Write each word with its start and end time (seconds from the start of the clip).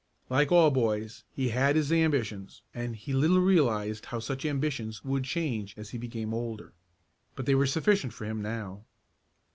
Like 0.31 0.51
all 0.51 0.71
boys 0.71 1.25
he 1.31 1.49
had 1.49 1.75
his 1.75 1.91
ambitions, 1.91 2.63
and 2.73 2.95
he 2.95 3.13
little 3.13 3.37
realized 3.39 4.05
how 4.07 4.17
such 4.17 4.45
ambitions 4.47 5.05
would 5.05 5.25
change 5.25 5.77
as 5.77 5.91
he 5.91 5.99
became 5.99 6.33
older. 6.33 6.73
But 7.35 7.45
they 7.45 7.53
were 7.53 7.67
sufficient 7.67 8.11
for 8.11 8.25
him 8.25 8.41
now. 8.41 8.83